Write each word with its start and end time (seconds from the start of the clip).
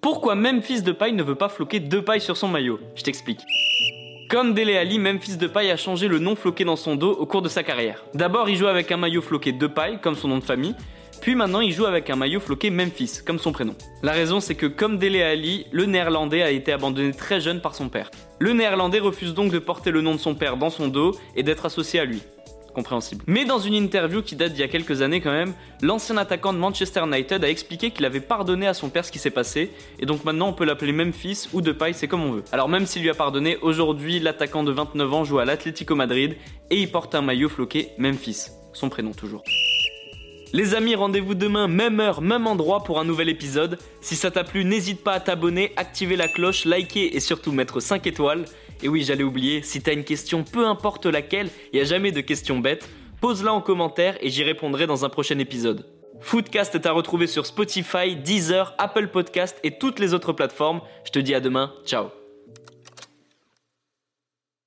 Pourquoi 0.00 0.36
Memphis 0.36 0.82
de 0.82 0.92
paille 0.92 1.12
ne 1.12 1.24
veut 1.24 1.34
pas 1.34 1.48
floquer 1.48 1.80
deux 1.80 2.02
pailles 2.02 2.20
sur 2.20 2.36
son 2.36 2.46
maillot? 2.46 2.78
Je 2.94 3.02
t'explique. 3.02 3.40
Comme 4.30 4.54
Dele 4.54 4.76
Ali, 4.76 5.00
Memphis 5.00 5.36
de 5.36 5.48
paille 5.48 5.72
a 5.72 5.76
changé 5.76 6.06
le 6.06 6.20
nom 6.20 6.36
floqué 6.36 6.64
dans 6.64 6.76
son 6.76 6.94
dos 6.94 7.12
au 7.12 7.26
cours 7.26 7.42
de 7.42 7.48
sa 7.48 7.64
carrière. 7.64 8.04
D'abord, 8.14 8.48
il 8.48 8.56
joue 8.56 8.68
avec 8.68 8.92
un 8.92 8.96
maillot 8.96 9.22
floqué 9.22 9.50
de 9.50 9.66
paille, 9.66 10.00
comme 10.00 10.14
son 10.14 10.28
nom 10.28 10.38
de 10.38 10.44
famille, 10.44 10.76
puis 11.20 11.34
maintenant 11.34 11.60
il 11.60 11.72
joue 11.72 11.84
avec 11.84 12.10
un 12.10 12.16
maillot 12.16 12.38
floqué 12.38 12.70
Memphis, 12.70 13.22
comme 13.26 13.40
son 13.40 13.50
prénom. 13.50 13.74
La 14.04 14.12
raison 14.12 14.38
c'est 14.38 14.54
que 14.54 14.66
comme 14.66 14.98
Dele 14.98 15.20
Ali, 15.20 15.66
le 15.72 15.84
néerlandais 15.84 16.42
a 16.42 16.52
été 16.52 16.72
abandonné 16.72 17.12
très 17.12 17.40
jeune 17.40 17.60
par 17.60 17.74
son 17.74 17.88
père. 17.88 18.10
Le 18.38 18.52
néerlandais 18.52 19.00
refuse 19.00 19.34
donc 19.34 19.50
de 19.50 19.58
porter 19.58 19.90
le 19.90 20.00
nom 20.00 20.14
de 20.14 20.20
son 20.20 20.36
père 20.36 20.56
dans 20.56 20.70
son 20.70 20.86
dos 20.86 21.16
et 21.34 21.42
d'être 21.42 21.66
associé 21.66 21.98
à 21.98 22.04
lui. 22.04 22.22
Mais 23.26 23.44
dans 23.44 23.58
une 23.58 23.74
interview 23.74 24.22
qui 24.22 24.36
date 24.36 24.52
d'il 24.52 24.60
y 24.60 24.64
a 24.64 24.68
quelques 24.68 25.02
années 25.02 25.20
quand 25.20 25.32
même, 25.32 25.54
l'ancien 25.82 26.16
attaquant 26.16 26.52
de 26.52 26.58
Manchester 26.58 27.02
United 27.06 27.44
a 27.44 27.48
expliqué 27.48 27.90
qu'il 27.90 28.04
avait 28.04 28.20
pardonné 28.20 28.66
à 28.66 28.74
son 28.74 28.90
père 28.90 29.04
ce 29.04 29.12
qui 29.12 29.18
s'est 29.18 29.30
passé, 29.30 29.70
et 29.98 30.06
donc 30.06 30.24
maintenant 30.24 30.48
on 30.48 30.52
peut 30.52 30.64
l'appeler 30.64 30.92
Memphis 30.92 31.48
ou 31.52 31.60
Depay, 31.60 31.92
c'est 31.92 32.08
comme 32.08 32.24
on 32.24 32.32
veut. 32.32 32.44
Alors 32.52 32.68
même 32.68 32.86
s'il 32.86 33.02
lui 33.02 33.10
a 33.10 33.14
pardonné, 33.14 33.56
aujourd'hui 33.62 34.20
l'attaquant 34.20 34.64
de 34.64 34.72
29 34.72 35.14
ans 35.14 35.24
joue 35.24 35.38
à 35.38 35.44
l'Atlético 35.44 35.94
Madrid 35.94 36.36
et 36.70 36.76
il 36.76 36.90
porte 36.90 37.14
un 37.14 37.22
maillot 37.22 37.48
floqué 37.48 37.88
Memphis, 37.98 38.48
son 38.72 38.88
prénom 38.88 39.12
toujours. 39.12 39.42
Les 40.54 40.74
amis, 40.74 40.94
rendez-vous 40.94 41.34
demain, 41.34 41.68
même 41.68 42.00
heure, 42.00 42.22
même 42.22 42.46
endroit 42.46 42.82
pour 42.82 42.98
un 42.98 43.04
nouvel 43.04 43.28
épisode. 43.28 43.78
Si 44.00 44.16
ça 44.16 44.30
t'a 44.30 44.44
plu, 44.44 44.64
n'hésite 44.64 45.04
pas 45.04 45.12
à 45.12 45.20
t'abonner, 45.20 45.72
activer 45.76 46.16
la 46.16 46.26
cloche, 46.26 46.64
liker 46.64 47.14
et 47.14 47.20
surtout 47.20 47.52
mettre 47.52 47.80
5 47.80 48.06
étoiles. 48.06 48.46
Et 48.82 48.88
oui, 48.88 49.02
j'allais 49.02 49.24
oublier, 49.24 49.62
si 49.62 49.80
t'as 49.80 49.92
une 49.92 50.04
question, 50.04 50.44
peu 50.44 50.66
importe 50.66 51.06
laquelle, 51.06 51.48
il 51.72 51.80
a 51.80 51.84
jamais 51.84 52.12
de 52.12 52.20
questions 52.20 52.58
bêtes, 52.58 52.88
pose-la 53.20 53.52
en 53.52 53.60
commentaire 53.60 54.16
et 54.20 54.30
j'y 54.30 54.44
répondrai 54.44 54.86
dans 54.86 55.04
un 55.04 55.08
prochain 55.08 55.38
épisode. 55.38 55.86
Foodcast 56.20 56.74
est 56.74 56.86
à 56.86 56.92
retrouver 56.92 57.26
sur 57.26 57.46
Spotify, 57.46 58.16
Deezer, 58.16 58.74
Apple 58.78 59.08
Podcast 59.08 59.58
et 59.62 59.78
toutes 59.78 59.98
les 59.98 60.14
autres 60.14 60.32
plateformes. 60.32 60.80
Je 61.04 61.10
te 61.10 61.18
dis 61.18 61.34
à 61.34 61.40
demain, 61.40 61.72
ciao 61.84 62.08